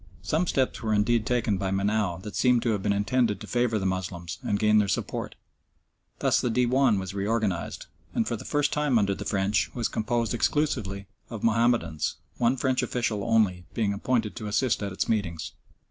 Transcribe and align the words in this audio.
Some 0.23 0.47
steps 0.47 0.81
were 0.81 0.95
indeed 0.95 1.27
taken 1.27 1.59
by 1.59 1.69
Menou 1.69 2.23
that 2.23 2.35
seem 2.35 2.59
to 2.61 2.71
have 2.71 2.81
been 2.81 2.91
intended 2.91 3.39
to 3.39 3.45
favour 3.45 3.77
the 3.77 3.85
Moslems 3.85 4.39
and 4.41 4.57
gain 4.57 4.79
their 4.79 4.87
support. 4.87 5.35
Thus 6.17 6.41
the 6.41 6.49
Dewan 6.49 6.97
was 6.97 7.13
reorganised, 7.13 7.85
and, 8.15 8.27
for 8.27 8.35
the 8.35 8.43
first 8.43 8.73
time 8.73 8.97
under 8.97 9.13
the 9.13 9.25
French, 9.25 9.69
was 9.75 9.87
composed 9.87 10.33
exclusively 10.33 11.05
of 11.29 11.43
Mahomedans, 11.43 12.15
one 12.39 12.57
French 12.57 12.81
official 12.81 13.23
only 13.23 13.67
being 13.75 13.93
appointed 13.93 14.35
to 14.37 14.47
assist 14.47 14.81
at 14.81 14.91
its 14.91 15.07
meetings. 15.07 15.51